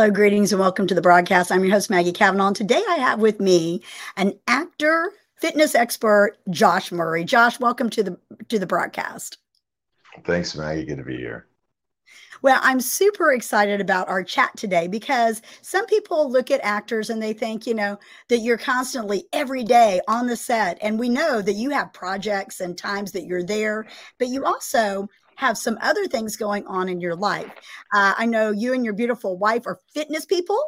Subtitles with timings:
[0.00, 1.52] Hello, greetings, and welcome to the broadcast.
[1.52, 2.46] I'm your host, Maggie Cavanaugh.
[2.46, 3.82] And today I have with me
[4.16, 7.22] an actor, fitness expert, Josh Murray.
[7.22, 8.18] Josh, welcome to the
[8.48, 9.36] to the broadcast.
[10.24, 10.86] Thanks, Maggie.
[10.86, 11.48] Good to be here.
[12.40, 17.22] Well, I'm super excited about our chat today because some people look at actors and
[17.22, 17.98] they think, you know,
[18.30, 20.78] that you're constantly every day on the set.
[20.80, 23.86] And we know that you have projects and times that you're there,
[24.18, 27.50] but you also have some other things going on in your life.
[27.94, 30.60] Uh, I know you and your beautiful wife are fitness people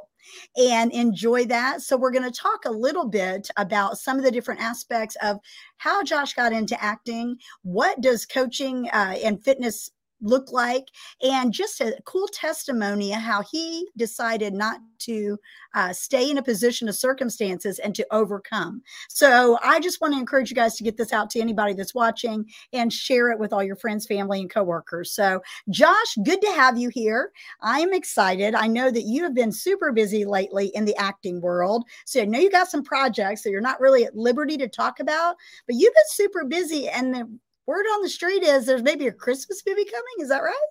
[0.56, 1.82] and enjoy that.
[1.82, 5.36] So, we're going to talk a little bit about some of the different aspects of
[5.76, 7.36] how Josh got into acting.
[7.62, 9.90] What does coaching uh, and fitness
[10.22, 10.88] look like
[11.20, 15.38] and just a cool testimony of how he decided not to
[15.74, 18.82] uh, stay in a position of circumstances and to overcome.
[19.08, 21.94] So i just want to encourage you guys to get this out to anybody that's
[21.94, 25.12] watching and share it with all your friends family and coworkers.
[25.12, 27.32] So josh good to have you here.
[27.60, 28.54] I'm excited.
[28.54, 31.84] I know that you have been super busy lately in the acting world.
[32.04, 35.00] So i know you got some projects that you're not really at liberty to talk
[35.00, 37.38] about but you've been super busy and the
[37.72, 40.16] word on the street is there's maybe a Christmas movie coming.
[40.18, 40.68] Is that right?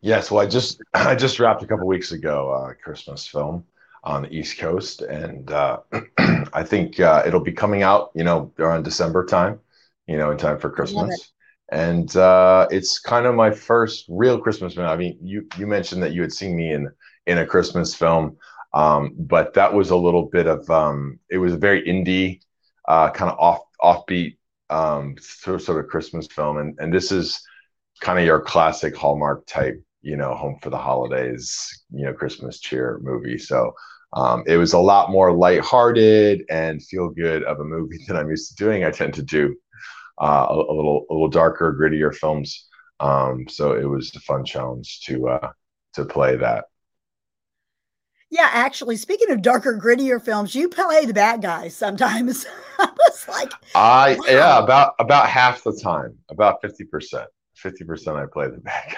[0.00, 0.30] Yes.
[0.30, 3.64] Well, I just I just wrapped a couple weeks ago a uh, Christmas film
[4.02, 5.80] on the East Coast, and uh,
[6.52, 9.58] I think uh, it'll be coming out, you know, around December time,
[10.06, 11.32] you know, in time for Christmas.
[11.70, 14.86] And uh, it's kind of my first real Christmas film.
[14.86, 16.90] I mean, you you mentioned that you had seen me in
[17.26, 18.36] in a Christmas film,
[18.72, 22.40] um, but that was a little bit of um, it was a very indie,
[22.88, 24.36] uh, kind of off offbeat
[24.70, 27.40] um, sort of Christmas film, and and this is
[28.00, 32.60] kind of your classic Hallmark type, you know, home for the holidays, you know, Christmas
[32.60, 33.38] cheer movie.
[33.38, 33.72] So
[34.12, 38.30] um, it was a lot more lighthearted and feel good of a movie than I'm
[38.30, 38.84] used to doing.
[38.84, 39.56] I tend to do
[40.20, 42.66] uh, a, a, little a little darker, grittier films.
[43.00, 45.50] Um, so it was a fun challenge to uh,
[45.94, 46.66] to play that.
[48.30, 52.44] Yeah, actually, speaking of darker, grittier films, you play the bad guys sometimes.
[52.78, 54.24] I was like, I wow.
[54.28, 58.94] yeah, about about half the time, about fifty percent, fifty percent, I play the bad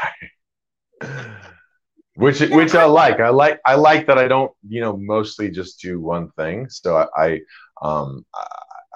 [1.03, 1.37] guy,
[2.15, 3.21] which yeah, which I, I like.
[3.21, 6.69] I like I like that I don't you know mostly just do one thing.
[6.71, 7.41] So I, I
[7.83, 8.25] um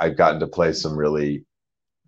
[0.01, 1.45] I've gotten to play some really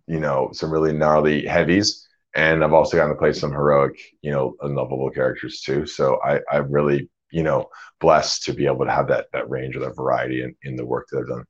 [0.06, 4.32] you know some really gnarly heavies and I've also gotten to play some heroic, you
[4.32, 5.86] know, lovable characters too.
[5.86, 7.68] So I, I really you know
[8.00, 10.86] blessed to be able to have that that range or that variety in, in the
[10.86, 11.44] work that I've done.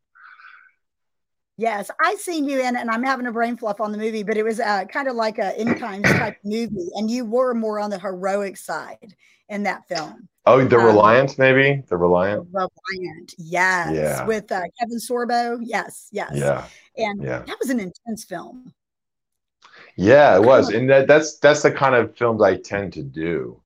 [1.56, 4.36] Yes, I've seen you in, and I'm having a brain fluff on the movie, but
[4.36, 7.78] it was uh, kind of like a in kind type movie, and you were more
[7.78, 9.14] on the heroic side
[9.50, 10.28] in that film.
[10.46, 12.50] Oh, the um, Reliant, maybe the Reliant.
[12.50, 14.26] The Reliant, yes, yeah.
[14.26, 16.64] with uh, Kevin Sorbo, yes, yes, yeah,
[16.96, 17.42] and yeah.
[17.46, 18.72] that was an intense film.
[19.96, 23.60] Yeah, it was, and that, that's that's the kind of films I tend to do.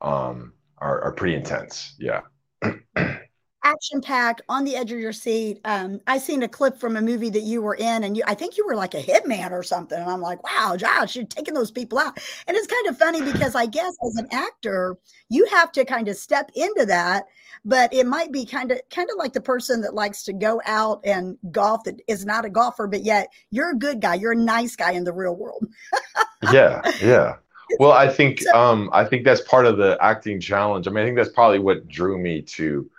[0.00, 1.94] Um, are, are pretty intense.
[1.98, 2.22] Yeah.
[3.64, 5.60] action packed on the edge of your seat.
[5.64, 8.34] Um, I seen a clip from a movie that you were in, and you I
[8.34, 9.98] think you were like a hitman or something.
[9.98, 12.18] And I'm like, wow, Josh, you're taking those people out.
[12.46, 14.98] And it's kind of funny because I guess as an actor,
[15.30, 17.24] you have to kind of step into that.
[17.64, 20.60] But it might be kind of kind of like the person that likes to go
[20.66, 24.14] out and golf that is not a golfer, but yet you're a good guy.
[24.14, 25.66] You're a nice guy in the real world.
[26.52, 27.36] yeah, yeah
[27.78, 30.86] well i think um i think that's part of the acting challenge.
[30.86, 32.90] I mean i think that's probably what drew me to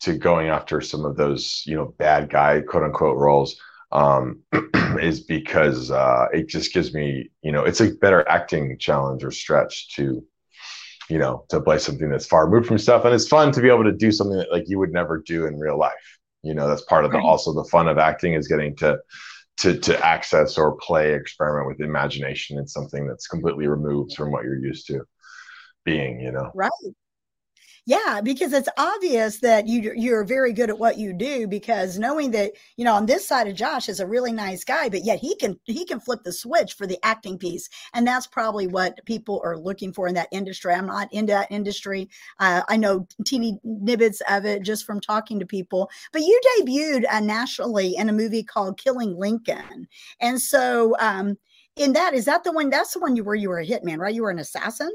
[0.00, 3.60] to going after some of those you know bad guy quote unquote roles
[3.92, 4.40] um
[5.00, 9.30] is because uh it just gives me you know it's a better acting challenge or
[9.30, 10.24] stretch to
[11.08, 13.04] you know to play something that's far removed from stuff.
[13.04, 15.46] And it's fun to be able to do something that like you would never do
[15.46, 16.18] in real life.
[16.42, 18.98] You know that's part of the also the fun of acting is getting to
[19.58, 24.44] to to access or play experiment with imagination in something that's completely removed from what
[24.44, 25.02] you're used to
[25.84, 26.50] being you know?
[26.54, 26.70] Right
[27.88, 32.32] yeah, because it's obvious that you you're very good at what you do because knowing
[32.32, 35.18] that, you know, on this side of Josh is a really nice guy, but yet
[35.18, 37.70] he can he can flip the switch for the acting piece.
[37.94, 40.74] And that's probably what people are looking for in that industry.
[40.74, 42.10] I'm not into that industry.
[42.38, 45.88] Uh, I know teeny nibbits of it just from talking to people.
[46.12, 49.88] But you debuted uh, nationally in a movie called Killing Lincoln.
[50.20, 51.38] And so um
[51.76, 53.96] in that is that the one that's the one you were you were a hitman,
[53.96, 54.14] right?
[54.14, 54.90] You were an assassin?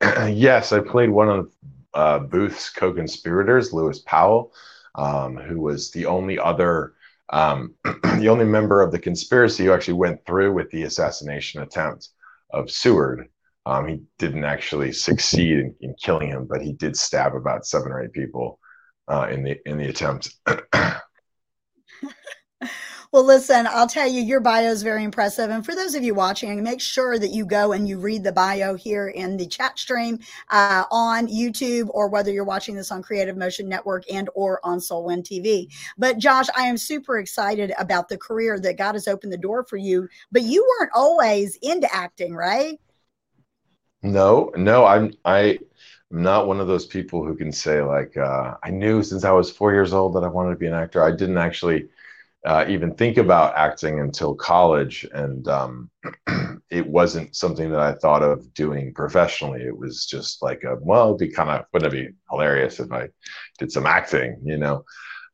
[0.02, 1.52] yes, I played one of
[1.94, 4.52] uh, Booth's co-conspirators, Lewis Powell,
[4.94, 6.94] um, who was the only other,
[7.30, 12.08] um, the only member of the conspiracy who actually went through with the assassination attempt
[12.50, 13.28] of Seward.
[13.66, 17.92] Um, he didn't actually succeed in, in, killing him, but he did stab about seven
[17.92, 18.58] or eight people
[19.08, 20.34] uh, in the in the attempt.
[23.10, 25.48] Well, listen, I'll tell you, your bio is very impressive.
[25.48, 28.32] And for those of you watching, make sure that you go and you read the
[28.32, 30.18] bio here in the chat stream
[30.50, 34.78] uh, on YouTube or whether you're watching this on Creative Motion Network and or on
[34.78, 35.68] SoulWin TV.
[35.96, 39.64] But Josh, I am super excited about the career that God has opened the door
[39.64, 40.06] for you.
[40.30, 42.78] But you weren't always into acting, right?
[44.02, 45.58] No, no, I'm I
[46.10, 49.32] I'm not one of those people who can say like uh, I knew since I
[49.32, 51.02] was four years old that I wanted to be an actor.
[51.02, 51.88] I didn't actually
[52.46, 55.90] uh, even think about acting until college, and um,
[56.70, 59.62] it wasn't something that I thought of doing professionally.
[59.62, 62.92] It was just like, a, well, it'd be kind of wouldn't it be hilarious if
[62.92, 63.08] I
[63.58, 64.84] did some acting, you know?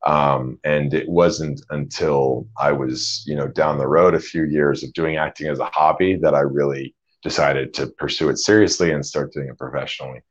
[0.05, 4.83] Um, and it wasn't until I was, you know, down the road a few years
[4.83, 9.03] of doing acting as a hobby that I really decided to pursue it seriously and
[9.03, 10.21] start doing it professionally.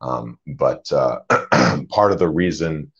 [0.00, 1.20] Um, but uh,
[1.90, 2.90] part of the reason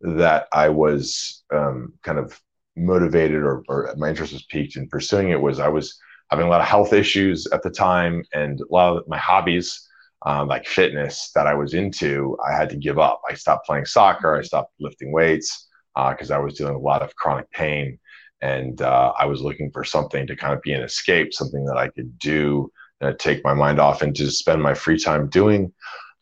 [0.00, 2.40] that I was um, kind of
[2.76, 5.98] motivated or, or, my interest was piqued in pursuing it was I was
[6.30, 9.88] having a lot of health issues at the time and a lot of my hobbies,
[10.24, 13.20] um, like fitness that I was into, I had to give up.
[13.28, 14.36] I stopped playing soccer.
[14.36, 17.98] I stopped lifting weights because uh, I was dealing with a lot of chronic pain.
[18.42, 21.76] And uh, I was looking for something to kind of be an escape, something that
[21.76, 22.70] I could do,
[23.00, 25.72] uh, take my mind off and to spend my free time doing.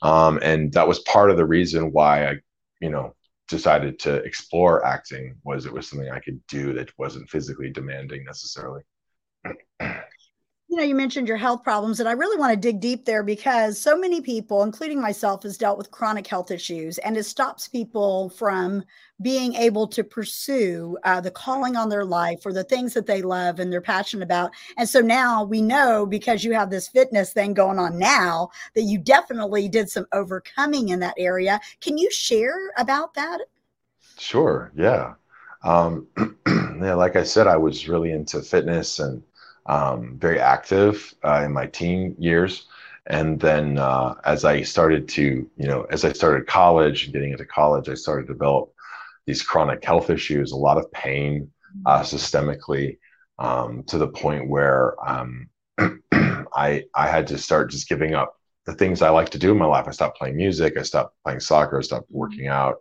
[0.03, 2.35] Um, and that was part of the reason why I,
[2.81, 3.15] you know,
[3.49, 8.25] decided to explore acting was it was something I could do that wasn't physically demanding
[8.25, 8.83] necessarily.
[10.69, 13.23] you know, you mentioned your health problems, and I really want to dig deep there
[13.23, 17.69] because so many people, including myself, has dealt with chronic health issues, and it stops
[17.69, 18.85] people from
[19.23, 23.23] being able to pursue uh, the calling on their life or the things that they
[23.23, 24.53] love and they're passionate about.
[24.77, 28.83] And so now we know because you have this fitness thing going on now that
[28.83, 31.61] you definitely did some overcoming in that area.
[31.81, 33.41] Can you share about that?
[34.19, 34.71] Sure.
[34.77, 35.15] Yeah.
[35.65, 36.07] Um,
[36.47, 36.95] yeah.
[36.95, 39.23] Like I said, I was really into fitness and
[39.69, 42.67] um, very active uh, in my teen years.
[43.07, 45.23] And then uh, as I started to,
[45.57, 48.73] you know, as I started college and getting into college, I started to develop
[49.27, 51.51] these chronic health issues, a lot of pain
[51.87, 52.99] uh, systemically,
[53.39, 55.49] um, to the point where um,
[56.13, 58.35] I I had to start just giving up
[58.67, 59.87] the things I like to do in my life.
[59.89, 60.77] I stopped playing music.
[60.77, 61.79] I stopped playing soccer.
[61.79, 62.77] I stopped working out.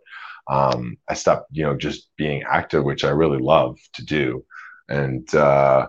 [0.50, 4.44] Um, I stopped, you know, just being active, which I really love to do.
[4.88, 5.88] And uh,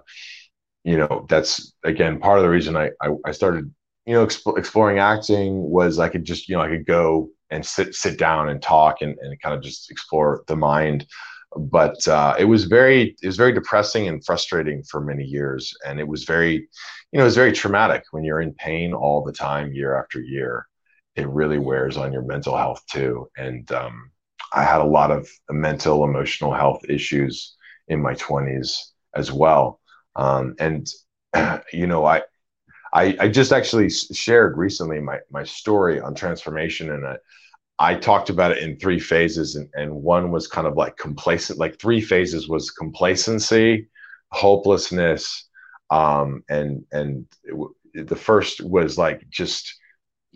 [0.90, 3.72] you know, that's again part of the reason I I, I started,
[4.08, 7.64] you know, exp- exploring acting was I could just, you know, I could go and
[7.64, 11.06] sit sit down and talk and, and kind of just explore the mind.
[11.56, 16.00] But uh, it was very it was very depressing and frustrating for many years, and
[16.00, 16.56] it was very,
[17.12, 20.20] you know, it was very traumatic when you're in pain all the time, year after
[20.20, 20.68] year.
[21.16, 24.12] It really wears on your mental health too, and um,
[24.54, 27.56] I had a lot of mental, emotional health issues
[27.88, 29.79] in my 20s as well.
[30.16, 30.88] Um, and
[31.74, 32.24] you know, I,
[32.94, 37.18] I, I just actually shared recently my my story on transformation, and I,
[37.78, 41.60] I talked about it in three phases, and, and one was kind of like complacent.
[41.60, 43.88] Like three phases was complacency,
[44.32, 45.48] hopelessness,
[45.92, 49.76] um, and and it, the first was like just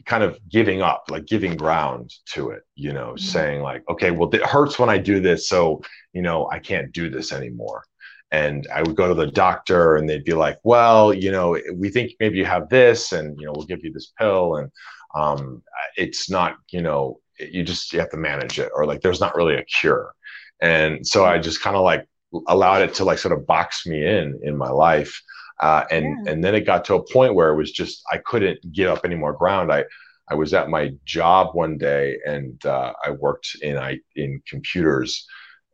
[0.06, 3.26] kind of giving up, like giving ground to it, you know, mm-hmm.
[3.26, 5.82] saying like, okay, well, it hurts when I do this, so
[6.14, 7.84] you know, I can't do this anymore
[8.34, 11.90] and I would go to the doctor and they'd be like, well, you know, we
[11.90, 14.56] think maybe you have this and, you know, we'll give you this pill.
[14.56, 14.72] And
[15.14, 15.62] um,
[15.98, 19.36] it's not, you know, you just, you have to manage it or like, there's not
[19.36, 20.16] really a cure.
[20.62, 22.08] And so I just kind of like
[22.48, 25.22] allowed it to like sort of box me in, in my life.
[25.60, 26.32] Uh, and, yeah.
[26.32, 29.02] and then it got to a point where it was just, I couldn't get up
[29.06, 29.72] any more ground.
[29.72, 29.86] I,
[30.28, 35.28] I was at my job one day and uh, I worked in, I, in computers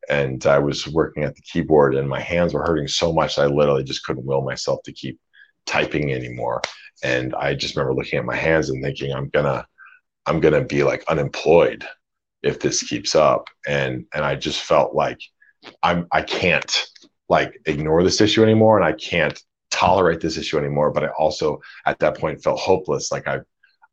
[0.07, 3.45] and I was working at the keyboard and my hands were hurting so much I
[3.45, 5.19] literally just couldn't will myself to keep
[5.65, 6.61] typing anymore.
[7.03, 9.65] And I just remember looking at my hands and thinking, I'm gonna,
[10.25, 11.85] I'm gonna be like unemployed
[12.43, 13.47] if this keeps up.
[13.67, 15.19] And and I just felt like
[15.83, 16.87] I'm I can't
[17.29, 19.39] like ignore this issue anymore and I can't
[19.71, 20.91] tolerate this issue anymore.
[20.91, 23.11] But I also at that point felt hopeless.
[23.11, 23.45] Like I've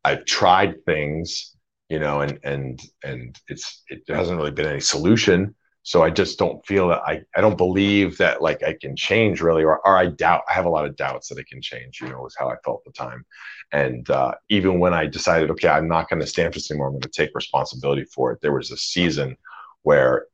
[0.03, 1.55] I've tried things,
[1.89, 5.55] you know, and and and it's it hasn't really been any solution
[5.87, 9.39] so i just don't feel that i i don't believe that like i can change
[9.41, 12.01] really or, or i doubt i have a lot of doubts that it can change
[12.01, 13.25] you know is how i felt at the time.
[13.71, 16.87] And uh, even when i decided okay i'm not going to stand for this anymore
[16.87, 19.37] i'm going to take responsibility for it there was a season
[19.83, 20.25] where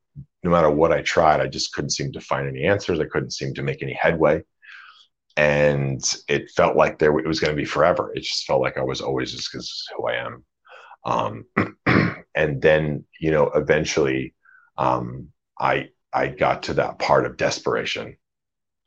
[0.43, 3.31] no matter what i tried i just couldn't seem to find any answers i couldn't
[3.31, 4.41] seem to make any headway.
[5.37, 8.11] And it felt like there it was going to be forever.
[8.15, 10.45] It just felt like i was always just because who i am.
[11.05, 11.45] Um,
[12.35, 14.33] and then you know eventually
[14.77, 18.17] um, I I got to that part of desperation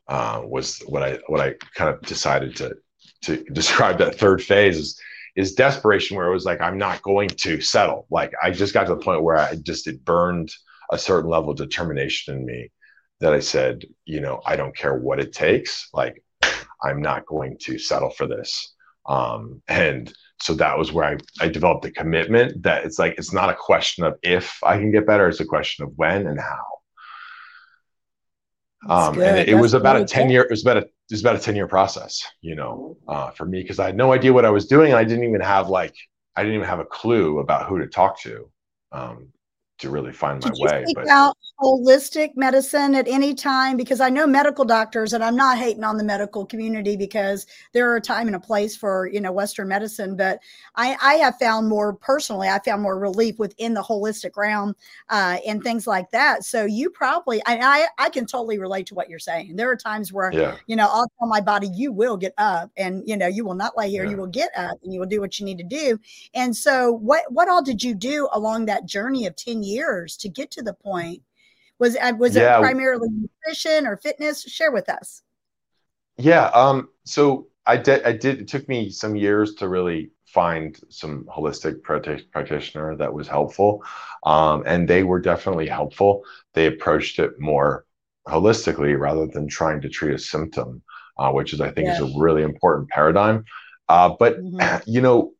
[0.09, 2.77] uh, was what I what I kind of decided to
[3.23, 5.01] to describe that third phase is
[5.37, 8.07] is desperation where it was like i'm not going to settle.
[8.11, 10.51] Like i just got to the point where i just it burned
[10.91, 12.71] a certain level of determination in me
[13.21, 15.89] that i said you know i don't care what it takes.
[15.93, 16.23] Like
[16.83, 18.75] i'm not going to settle for this.
[19.09, 23.33] Um, and so that was where I, I developed the commitment that it's like it's
[23.33, 26.41] not a question of if i can get better it's a question of when and
[26.41, 26.65] how.
[28.89, 31.21] Um, and it, it was about a 10 year it was about a it was
[31.21, 34.33] about a 10 year process you know uh, for me because i had no idea
[34.33, 35.95] what i was doing and i didn't even have like
[36.37, 38.51] i didn't even have a clue about who to talk to.
[38.93, 39.33] Um,
[39.79, 40.85] to really find my Did way.
[40.87, 45.37] You but out holistic medicine at any time because I know medical doctors, and I'm
[45.37, 49.09] not hating on the medical community because there are a time and a place for
[49.09, 50.41] you know Western medicine, but
[50.75, 54.75] I, I have found more personally, I found more relief within the holistic realm
[55.09, 56.45] uh, and things like that.
[56.45, 59.57] So you probably, I, I, I can totally relate to what you're saying.
[59.57, 60.57] There are times where yeah.
[60.67, 63.55] you know I'll tell my body, you will get up, and you know you will
[63.55, 64.11] not lay here, yeah.
[64.11, 65.99] you will get up, and you will do what you need to do.
[66.35, 70.29] And so, what what all did you do along that journey of ten years to
[70.29, 71.23] get to the point?
[71.79, 72.59] Was uh, was yeah.
[72.59, 74.43] it primarily nutrition or fitness?
[74.43, 75.23] Share with us.
[76.17, 76.47] Yeah.
[76.47, 76.89] Um.
[77.05, 78.03] So I did.
[78.05, 78.41] I did.
[78.41, 83.85] It took me some years to really find some holistic practitioner that was helpful,
[84.25, 86.23] um, and they were definitely helpful.
[86.55, 87.85] They approached it more
[88.29, 90.83] holistically rather than trying to treat a symptom,
[91.19, 91.95] uh, which is I think yeah.
[91.95, 93.45] is a really important paradigm.
[93.89, 94.77] Uh, but mm-hmm.
[94.91, 95.33] you know,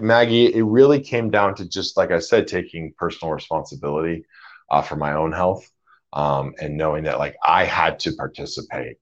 [0.00, 4.24] Maggie, it really came down to just like I said, taking personal responsibility
[4.70, 5.70] uh, for my own health
[6.12, 8.96] um, and knowing that like I had to participate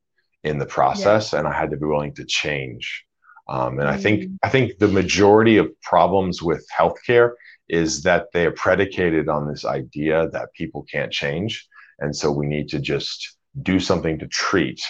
[0.44, 1.40] in the process yeah.
[1.40, 3.04] and I had to be willing to change.
[3.48, 3.88] Um, and mm-hmm.
[3.88, 4.36] I think mm.
[4.42, 7.32] I think the majority of problems with healthcare
[7.68, 11.66] is that they are predicated on this idea that people can't change,
[11.98, 14.82] and so we need to just do something to treat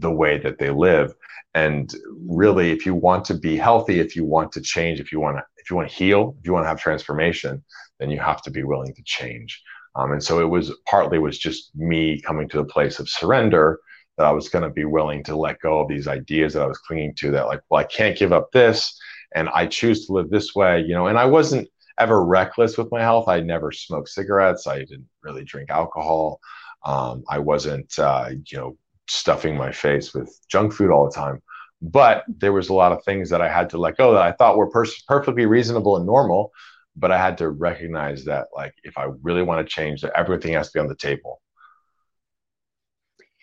[0.00, 1.14] the way that they live.
[1.54, 1.92] And
[2.28, 5.36] really if you want to be healthy if you want to change if you want
[5.36, 7.64] to if you want to heal if you want to have transformation
[7.98, 9.60] then you have to be willing to change.
[9.96, 13.80] Um, and so it was partly was just me coming to a place of surrender
[14.16, 16.66] that i was going to be willing to let go of these ideas that i
[16.66, 18.96] was clinging to that like well i can't give up this
[19.34, 21.06] and i choose to live this way you know?
[21.08, 21.68] And i wasn't
[22.00, 23.28] ever reckless with my health.
[23.28, 24.66] I never smoked cigarettes.
[24.66, 26.40] I didn't really drink alcohol.
[26.82, 28.78] Um, i wasn't uh, you know
[29.10, 31.42] stuffing my face with junk food all the time.
[31.82, 34.32] But there was a lot of things that I had to let go that I
[34.32, 36.52] thought were pers- perfectly reasonable and normal.
[36.96, 40.52] But I had to recognize that, like, if I really want to change, that everything
[40.54, 41.40] has to be on the table.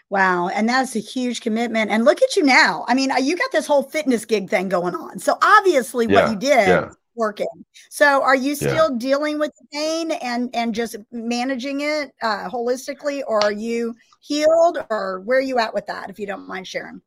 [0.10, 0.50] Wow.
[0.50, 1.92] And that's a huge commitment.
[1.92, 2.86] And look at you now.
[2.88, 5.20] I mean, uh, you got this whole fitness gig thing going on.
[5.20, 6.90] So obviously, yeah, what you did yeah.
[7.18, 7.48] Working.
[7.90, 8.98] So are you still yeah.
[8.98, 13.96] dealing with the pain and and just managing it uh, holistically, or are you
[14.28, 17.02] healed or where are you at with that if you don't mind sharing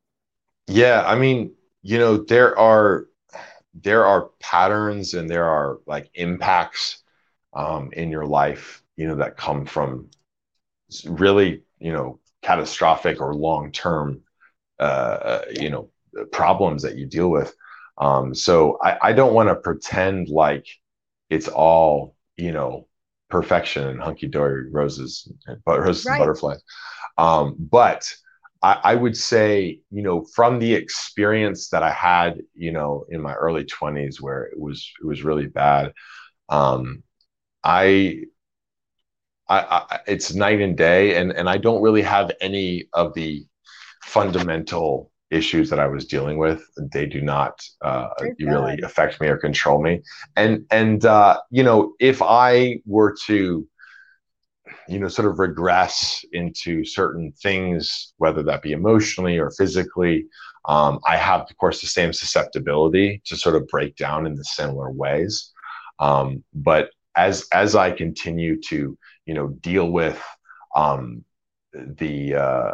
[0.67, 1.53] yeah i mean
[1.83, 3.05] you know there are
[3.75, 7.03] there are patterns and there are like impacts
[7.53, 10.09] um, in your life you know that come from
[11.05, 14.21] really you know catastrophic or long term
[14.79, 15.89] uh, uh, you know
[16.31, 17.53] problems that you deal with
[17.97, 20.65] um, so I, I don't want to pretend like
[21.29, 22.87] it's all you know
[23.29, 25.31] perfection and hunky dory roses,
[25.65, 26.15] but roses right.
[26.15, 26.61] and butterflies.
[27.17, 28.13] Um, but
[28.61, 33.21] I, I, would say, you know, from the experience that I had, you know, in
[33.21, 35.93] my early 20s where it was it was really bad,
[36.49, 37.03] um,
[37.63, 38.23] I,
[39.47, 39.57] I,
[39.89, 43.45] I it's night and day, and and I don't really have any of the
[44.03, 46.63] fundamental issues that I was dealing with.
[46.77, 48.09] They do not uh,
[48.39, 50.01] really affect me or control me.
[50.35, 53.67] And and uh, you know, if I were to
[54.87, 60.25] you know sort of regress into certain things whether that be emotionally or physically
[60.65, 64.43] um, i have of course the same susceptibility to sort of break down in the
[64.43, 65.51] similar ways
[65.99, 70.21] um, but as as i continue to you know deal with
[70.75, 71.23] um,
[71.73, 72.71] the uh,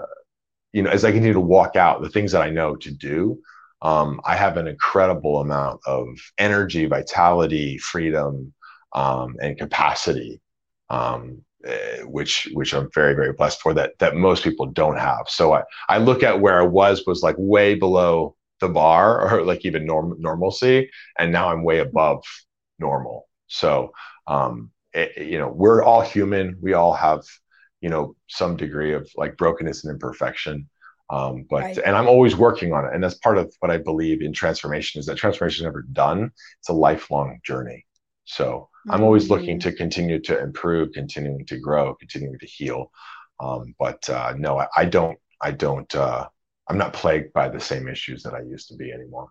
[0.74, 3.40] you know as i continue to walk out the things that i know to do
[3.82, 6.08] um, i have an incredible amount of
[6.38, 8.54] energy vitality freedom
[8.94, 10.42] um, and capacity
[10.90, 15.28] um, uh, which which I'm very very blessed for that that most people don't have.
[15.28, 19.44] So I I look at where I was was like way below the bar or
[19.44, 22.24] like even norm normalcy, and now I'm way above
[22.80, 23.28] normal.
[23.48, 23.92] So
[24.28, 26.58] um, it, eh, you know we're all human.
[26.62, 27.24] We all have
[27.82, 30.70] you know some degree of like brokenness and imperfection.
[31.10, 31.78] Um, but right.
[31.78, 35.00] and I'm always working on it, and that's part of what I believe in transformation
[35.00, 36.32] is that transformation is never done.
[36.60, 37.86] It's a lifelong journey.
[38.26, 42.92] So I'm always looking to continue to improve, continuing to grow, continuing to heal.
[43.40, 46.28] Um, but uh, no, I, I, don't I don't uh,
[46.68, 49.30] I'm not plagued by the same issues that I used to be anymore.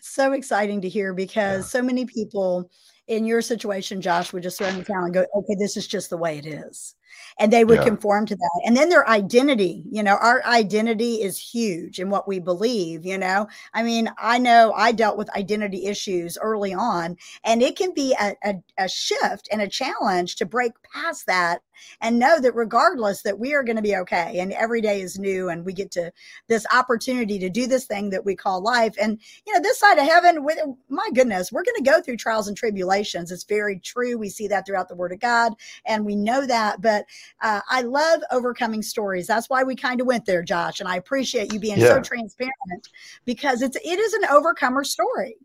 [0.00, 1.80] So exciting to hear because yeah.
[1.80, 2.70] so many people
[3.10, 5.86] in your situation, Josh, would just throw in the towel and go, okay, this is
[5.86, 6.94] just the way it is.
[7.38, 7.84] And they would yeah.
[7.84, 8.62] conform to that.
[8.64, 13.18] And then their identity you know our identity is huge in what we believe you
[13.18, 13.48] know?
[13.74, 18.14] I mean i know i dealt with identity issues early on and it can be
[18.20, 21.62] a, a, a shift and a challenge to break past that
[22.00, 25.18] and know that regardless that we are going to be okay and every day is
[25.18, 26.12] new and we get to
[26.48, 28.94] this opportunity to do this thing that we call life.
[29.00, 32.16] And you know this side of heaven with my goodness we're going to go through
[32.16, 32.99] trials and tribulations
[33.30, 35.52] it's very true we see that throughout the word of god
[35.86, 37.04] and we know that but
[37.42, 39.26] uh, I love overcoming stories.
[39.26, 40.80] That's why we kind of went there, Josh.
[40.80, 41.88] And I appreciate you being yeah.
[41.88, 42.88] so transparent
[43.24, 45.36] because it's it is an overcomer story.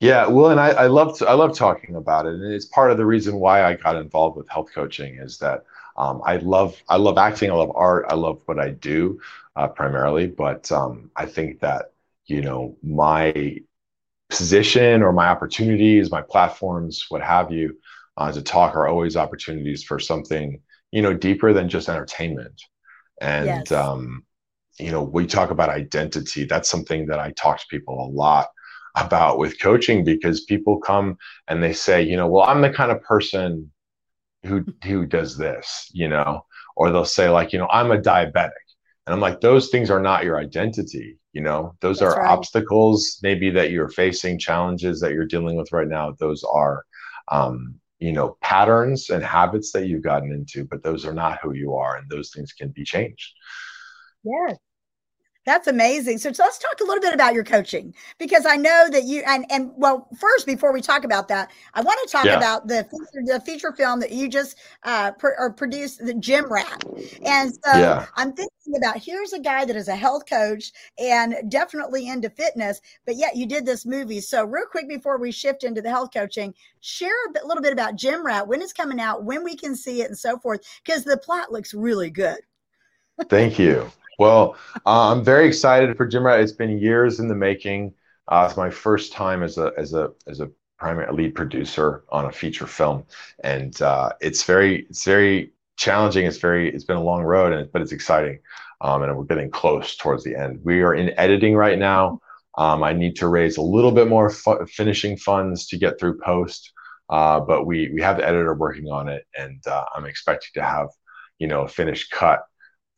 [0.00, 2.90] Yeah, well, and I, I love to, I love talking about it, and it's part
[2.90, 5.64] of the reason why I got involved with health coaching is that
[5.96, 9.20] um, I love I love acting, I love art, I love what I do
[9.56, 11.92] uh, primarily, but um, I think that
[12.26, 13.60] you know my
[14.30, 17.76] position or my opportunities, my platforms, what have you,
[18.16, 20.60] uh, to talk are always opportunities for something
[20.92, 22.62] you know deeper than just entertainment.
[23.20, 23.72] And yes.
[23.72, 24.24] um,
[24.78, 26.44] you know we talk about identity.
[26.44, 28.48] That's something that i talk to people a lot
[28.96, 32.92] about with coaching because people come and they say you know well i'm the kind
[32.92, 33.72] of person
[34.44, 36.46] who who does this you know?
[36.76, 38.50] Or they'll say like you know i'm a diabetic.
[39.06, 42.30] And i'm like those things are not your identity you know those That's are right.
[42.30, 46.12] obstacles maybe that you're facing challenges that you're dealing with right now.
[46.18, 46.84] Those are
[47.28, 51.52] um, you know patterns and habits that you've gotten into but those are not who
[51.52, 53.32] you are and those things can be changed.
[54.22, 54.56] Yes
[55.44, 56.18] that's amazing.
[56.18, 59.22] So, so, let's talk a little bit about your coaching because I know that you
[59.26, 62.36] and and well, first before we talk about that, I want to talk yeah.
[62.36, 62.86] about the
[63.26, 66.84] the feature film that you just uh, pr- or produced, the Gym Rat.
[67.24, 68.06] And so yeah.
[68.16, 72.80] I'm thinking about here's a guy that is a health coach and definitely into fitness,
[73.04, 74.20] but yet you did this movie.
[74.20, 77.72] So, real quick before we shift into the health coaching, share a bit, little bit
[77.72, 80.60] about Gym Rat, when it's coming out, when we can see it, and so forth,
[80.84, 82.38] because the plot looks really good.
[83.28, 83.90] Thank you.
[84.18, 86.40] Well, uh, I'm very excited for Gym Rat.
[86.40, 87.94] It's been years in the making.
[88.28, 92.26] Uh, it's my first time as a as a as a primary lead producer on
[92.26, 93.04] a feature film,
[93.42, 96.26] and uh, it's very it's very challenging.
[96.26, 98.38] It's very it's been a long road, and but it's exciting,
[98.80, 100.60] um, and we're getting close towards the end.
[100.64, 102.20] We are in editing right now.
[102.56, 106.18] Um, I need to raise a little bit more fu- finishing funds to get through
[106.20, 106.72] post,
[107.10, 110.62] uh, but we we have the editor working on it, and uh, I'm expecting to
[110.62, 110.88] have
[111.38, 112.44] you know a finished cut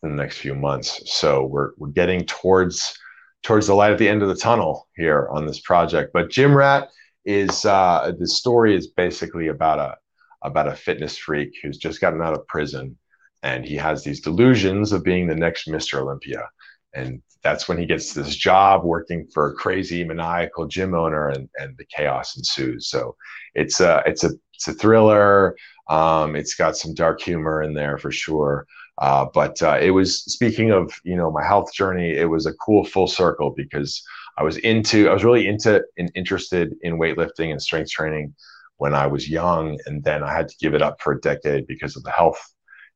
[0.06, 1.02] in the next few months.
[1.06, 2.98] So we're we're getting towards
[3.42, 6.12] towards the light at the end of the tunnel here on this project.
[6.12, 6.88] But Gym Rat
[7.24, 9.96] is uh, the story is basically about a
[10.42, 12.96] about a fitness freak who's just gotten out of prison
[13.42, 16.00] and he has these delusions of being the next Mr.
[16.00, 16.48] Olympia.
[16.94, 21.48] And that's when he gets this job working for a crazy maniacal gym owner and,
[21.56, 22.88] and the chaos ensues.
[22.88, 23.14] So
[23.54, 25.56] it's a it's a it's a thriller.
[25.88, 28.66] Um, it's got some dark humor in there for sure.
[28.98, 32.12] Uh, but uh, it was speaking of you know my health journey.
[32.12, 34.02] It was a cool full circle because
[34.38, 38.34] I was into I was really into and interested in weightlifting and strength training
[38.78, 41.66] when I was young, and then I had to give it up for a decade
[41.66, 42.40] because of the health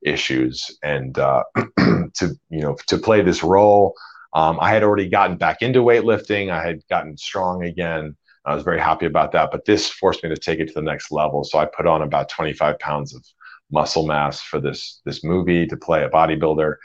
[0.02, 0.70] issues.
[0.82, 3.94] And uh, to you know to play this role,
[4.32, 6.50] um, I had already gotten back into weightlifting.
[6.50, 8.16] I had gotten strong again.
[8.46, 10.82] I was very happy about that, but this forced me to take it to the
[10.82, 11.44] next level.
[11.44, 13.22] So I put on about 25 pounds of
[13.70, 16.76] muscle mass for this this movie to play a bodybuilder,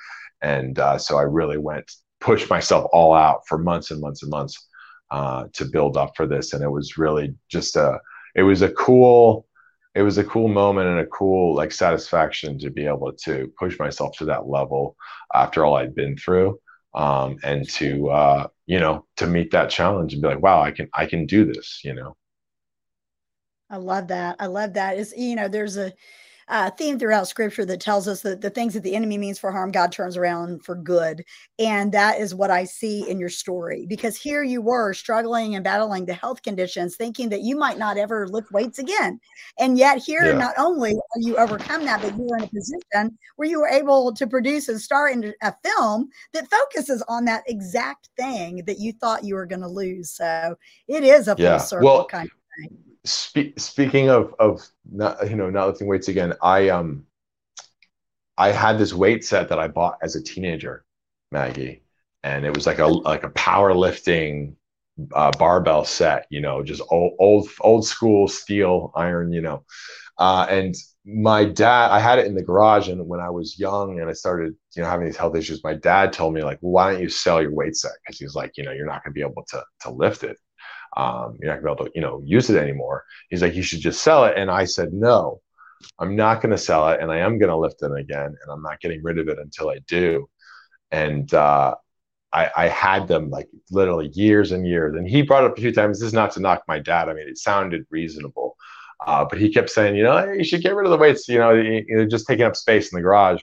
[0.41, 4.31] and uh, so I really went pushed myself all out for months and months and
[4.31, 4.67] months
[5.11, 7.99] uh, to build up for this, and it was really just a
[8.35, 9.47] it was a cool
[9.93, 13.79] it was a cool moment and a cool like satisfaction to be able to push
[13.79, 14.95] myself to that level
[15.33, 16.59] after all I'd been through.
[16.93, 20.71] Um, and to uh, you know to meet that challenge and be like wow i
[20.71, 22.15] can i can do this you know?
[23.69, 24.35] I love that.
[24.39, 24.97] I love that.
[24.97, 25.93] Is you know there's a
[26.47, 29.51] uh, theme throughout scripture that tells us that the things that the enemy means for
[29.51, 31.23] harm, God turns around for good.
[31.57, 35.63] And that is what I see in your story because here you were struggling and
[35.63, 39.19] battling the health conditions, thinking that you might not ever lift weights again.
[39.59, 40.37] And yet, here, yeah.
[40.37, 43.69] not only are you overcome that, but you are in a position where you were
[43.69, 48.79] able to produce and star in a film that focuses on that exact thing that
[48.79, 50.11] you thought you were going to lose.
[50.11, 50.55] So
[50.87, 51.57] it is a full yeah.
[51.57, 56.07] circle well, kind of thing Spe- speaking of of not you know not lifting weights
[56.07, 57.05] again, I um
[58.37, 60.85] I had this weight set that I bought as a teenager,
[61.31, 61.83] Maggie,
[62.23, 64.55] and it was like a like a powerlifting
[65.13, 69.63] uh, barbell set, you know, just old old old school steel iron, you know.
[70.17, 73.99] Uh, and my dad, I had it in the garage, and when I was young
[73.99, 76.73] and I started, you know, having these health issues, my dad told me like, well,
[76.73, 77.93] why don't you sell your weight set?
[78.05, 80.37] Because he's like, you know, you're not going to be able to to lift it.
[80.95, 83.03] Um, you're not to be able to, you know, use it anymore.
[83.29, 84.37] He's like, you should just sell it.
[84.37, 85.41] And I said, no,
[85.99, 88.51] I'm not going to sell it, and I am going to lift it again, and
[88.51, 90.29] I'm not getting rid of it until I do.
[90.91, 91.75] And uh,
[92.31, 94.95] I, I, had them like literally years and years.
[94.95, 95.99] And he brought up a few times.
[95.99, 97.09] This is not to knock my dad.
[97.09, 98.55] I mean, it sounded reasonable,
[99.05, 101.27] uh, but he kept saying, you know, you should get rid of the weights.
[101.27, 103.41] You know, you're just taking up space in the garage.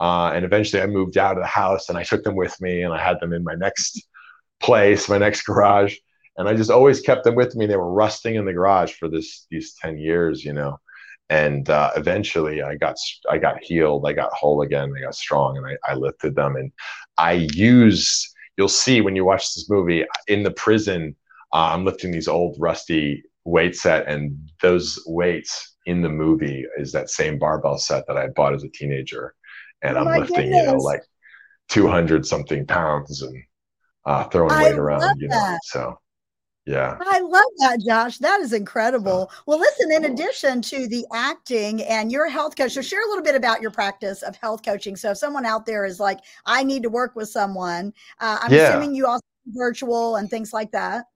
[0.00, 2.82] Uh, and eventually, I moved out of the house, and I took them with me,
[2.82, 4.02] and I had them in my next
[4.58, 5.96] place, my next garage.
[6.36, 7.66] And I just always kept them with me.
[7.66, 10.78] They were rusting in the garage for this these ten years, you know
[11.30, 12.96] and uh, eventually I got
[13.30, 16.56] I got healed, I got whole again, I got strong, and I, I lifted them.
[16.56, 16.72] And
[17.16, 21.16] I use you'll see when you watch this movie in the prison,
[21.54, 26.90] uh, I'm lifting these old rusty weight set, and those weights in the movie is
[26.92, 29.34] that same barbell set that I bought as a teenager,
[29.82, 30.56] and oh I'm lifting goodness.
[30.56, 31.02] you know like
[31.68, 33.40] 200 something pounds and
[34.04, 35.36] uh, throwing I weight around, you know.
[35.36, 35.60] That.
[35.62, 35.96] So
[36.66, 36.96] yeah.
[37.00, 38.18] I love that, Josh.
[38.18, 39.30] That is incredible.
[39.46, 43.24] Well, listen, in addition to the acting and your health coach, so share a little
[43.24, 44.94] bit about your practice of health coaching.
[44.94, 48.52] So if someone out there is like, I need to work with someone, uh, I'm
[48.52, 48.68] yeah.
[48.68, 51.06] assuming you also virtual and things like that.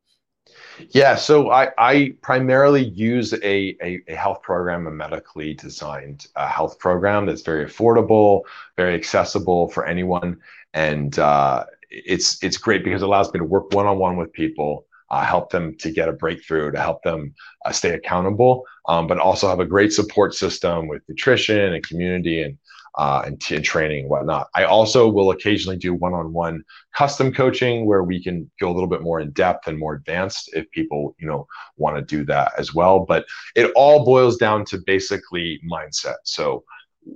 [0.91, 6.49] Yeah, so I, I primarily use a, a, a, health program, a medically designed uh,
[6.49, 8.43] health program that's very affordable,
[8.77, 10.39] very accessible for anyone,
[10.75, 14.33] and uh, it's it's great because it allows me to work one on one with
[14.33, 19.07] people uh, help them to get a breakthrough, to help them uh, stay accountable, um,
[19.07, 22.59] but also have a great support system with nutrition and community and
[22.97, 24.49] uh, and, t- and, training and whatnot.
[24.55, 26.63] I also will occasionally do one-on-one
[26.95, 30.51] custom coaching where we can go a little bit more in depth and more advanced
[30.53, 33.01] if people you know want to do that as well.
[33.01, 36.17] But it all boils down to basically mindset.
[36.25, 36.65] So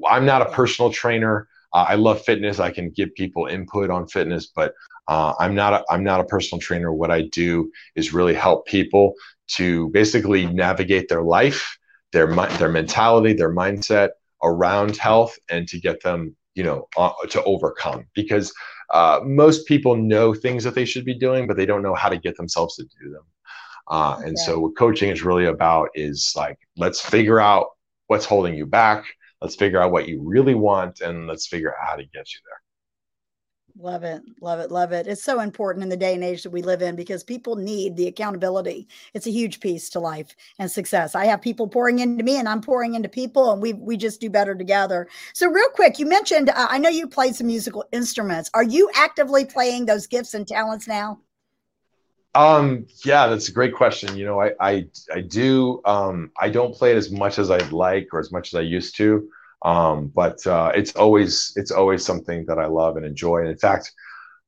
[0.08, 1.48] I'm not a personal trainer.
[1.72, 2.60] Uh, I love fitness.
[2.60, 4.74] I can give people input on fitness, but
[5.08, 6.92] uh, I'm not a, I'm not a personal trainer.
[6.92, 9.14] What I do is really help people
[9.56, 11.78] to basically navigate their life,
[12.12, 12.26] their
[12.58, 14.10] their mentality, their mindset
[14.42, 18.04] around health, and to get them you know uh, to overcome.
[18.14, 18.52] Because
[18.92, 22.08] uh, most people know things that they should be doing, but they don't know how
[22.08, 23.24] to get themselves to do them.
[23.88, 27.68] Uh, and so what coaching is really about is like let's figure out
[28.08, 29.04] what's holding you back.
[29.40, 32.40] Let's figure out what you really want, and let's figure out how to get you
[32.44, 32.60] there.
[33.80, 34.22] Love it.
[34.40, 34.72] Love it.
[34.72, 35.06] Love it.
[35.06, 37.96] It's so important in the day and age that we live in because people need
[37.96, 38.88] the accountability.
[39.14, 41.14] It's a huge piece to life and success.
[41.14, 44.20] I have people pouring into me and I'm pouring into people and we we just
[44.20, 45.06] do better together.
[45.32, 48.50] So real quick, you mentioned uh, I know you played some musical instruments.
[48.52, 51.20] Are you actively playing those gifts and talents now?
[52.34, 54.16] Um yeah, that's a great question.
[54.16, 57.72] You know, I I I do um I don't play it as much as I'd
[57.72, 59.28] like or as much as I used to.
[59.64, 63.38] Um, but uh, it's always it's always something that I love and enjoy.
[63.38, 63.90] And in fact,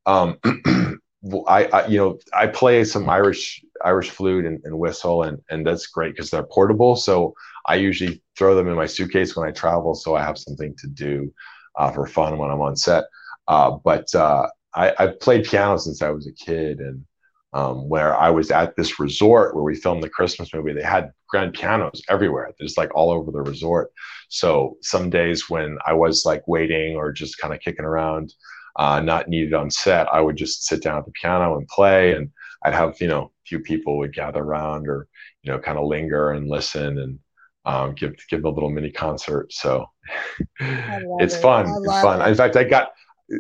[0.06, 0.38] um,
[1.48, 5.66] I, I, you know I play some Irish Irish flute and, and whistle, and and
[5.66, 6.96] that's great because they're portable.
[6.96, 7.34] So
[7.66, 10.88] I usually throw them in my suitcase when I travel, so I have something to
[10.88, 11.32] do
[11.78, 13.04] uh, for fun when I'm on set.
[13.48, 17.04] Uh, but uh, I, I've played piano since I was a kid, and
[17.52, 20.72] um, where I was at this resort where we filmed the Christmas movie.
[20.72, 23.90] They had grand pianos everywhere, just like all over the resort.
[24.28, 28.34] So some days when I was like waiting or just kind of kicking around,
[28.76, 32.12] uh, not needed on set, I would just sit down at the piano and play.
[32.12, 32.30] And
[32.64, 35.08] I'd have, you know, a few people would gather around or,
[35.42, 37.18] you know, kind of linger and listen and
[37.64, 39.52] um, give give a little mini concert.
[39.52, 39.86] So
[40.60, 41.42] it's it.
[41.42, 41.66] fun.
[41.66, 42.22] It's fun.
[42.22, 42.28] It.
[42.28, 42.92] In fact, I got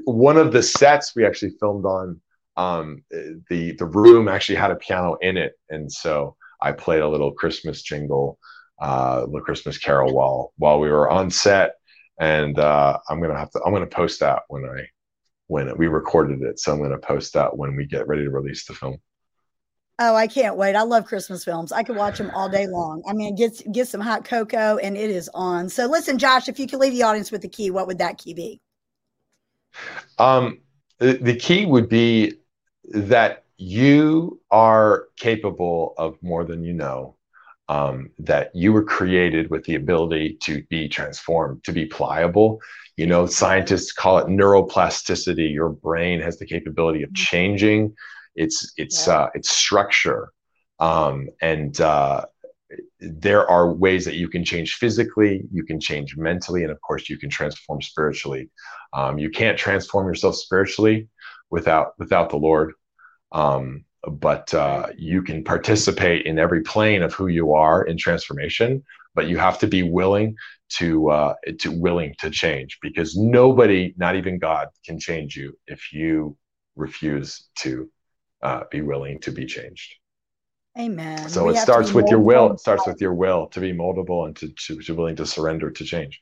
[0.04, 2.20] one of the sets we actually filmed on
[2.60, 3.02] um,
[3.48, 7.32] the the room actually had a piano in it, and so I played a little
[7.32, 8.38] Christmas jingle,
[8.80, 11.74] uh, little Christmas carol while while we were on set,
[12.20, 14.86] and uh, I'm gonna have to I'm gonna post that when I
[15.46, 18.66] when we recorded it, so I'm gonna post that when we get ready to release
[18.66, 18.98] the film.
[20.02, 20.76] Oh, I can't wait.
[20.76, 21.72] I love Christmas films.
[21.72, 23.02] I could watch them all day long.
[23.06, 25.68] I mean, get get some hot cocoa and it is on.
[25.68, 28.18] So listen, Josh, if you could leave the audience with a key, what would that
[28.18, 28.60] key be?
[30.18, 30.60] Um,
[30.98, 32.39] the, the key would be
[32.90, 37.16] that you are capable of more than you know.
[37.68, 42.60] Um, that you were created with the ability to be transformed, to be pliable.
[42.96, 45.52] You know, scientists call it neuroplasticity.
[45.54, 47.22] Your brain has the capability of mm-hmm.
[47.22, 47.94] changing
[48.34, 49.14] its its yeah.
[49.14, 50.32] uh, its structure,
[50.80, 52.24] um, and uh,
[52.98, 57.08] there are ways that you can change physically, you can change mentally, and of course,
[57.08, 58.50] you can transform spiritually.
[58.92, 61.08] Um, you can't transform yourself spiritually
[61.50, 62.72] without without the Lord.
[63.32, 68.82] Um, but uh, you can participate in every plane of who you are in transformation,
[69.14, 70.36] but you have to be willing
[70.78, 75.92] to uh, to willing to change because nobody, not even God, can change you if
[75.92, 76.36] you
[76.76, 77.90] refuse to
[78.42, 79.94] uh, be willing to be changed.
[80.78, 81.28] Amen.
[81.28, 82.52] So we it starts with your will.
[82.52, 85.70] It starts with your will to be moldable and to, to, to willing to surrender
[85.70, 86.20] to change,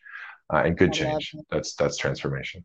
[0.52, 1.34] uh, and good change.
[1.50, 2.64] That's that's transformation.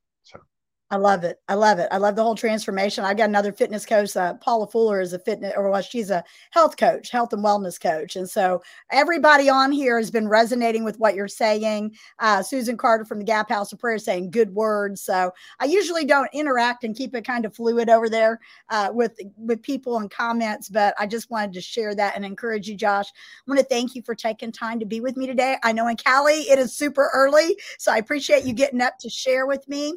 [0.94, 1.40] I love it.
[1.50, 1.88] I love it.
[1.92, 3.04] I love the whole transformation.
[3.04, 4.16] I got another fitness coach.
[4.16, 7.82] Uh, Paula Fuller is a fitness, or well, she's a health coach, health and wellness
[7.82, 8.16] coach.
[8.16, 11.96] And so everybody on here has been resonating with what you're saying.
[12.20, 15.02] Uh, Susan Carter from the Gap House of Prayer saying good words.
[15.02, 19.20] So I usually don't interact and keep it kind of fluid over there uh, with
[19.36, 23.08] with people and comments, but I just wanted to share that and encourage you, Josh.
[23.08, 25.58] I want to thank you for taking time to be with me today.
[25.64, 29.10] I know in Cali it is super early, so I appreciate you getting up to
[29.10, 29.96] share with me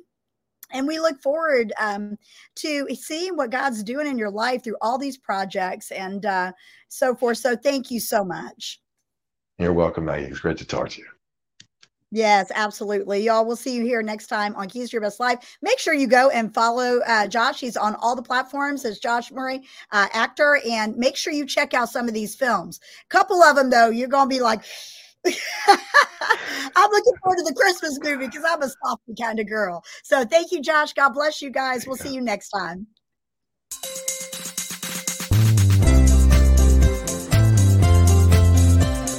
[0.70, 2.18] and we look forward um,
[2.56, 6.52] to seeing what God's doing in your life through all these projects and uh,
[6.88, 7.38] so forth.
[7.38, 8.80] So thank you so much.
[9.58, 10.26] You're welcome, Maggie.
[10.26, 11.06] It's great to talk to you.
[12.12, 13.24] Yes, absolutely.
[13.24, 15.58] Y'all, we'll see you here next time on Keys to Your Best Life.
[15.60, 17.60] Make sure you go and follow uh, Josh.
[17.60, 20.60] He's on all the platforms as Josh Murray, uh, actor.
[20.68, 22.78] And make sure you check out some of these films.
[23.04, 24.62] A couple of them, though, you're going to be like,
[26.76, 29.84] I'm looking forward to the Christmas movie because I'm a softy kind of girl.
[30.02, 30.92] So thank you, Josh.
[30.92, 31.86] God bless you guys.
[31.86, 32.86] We'll see you next time.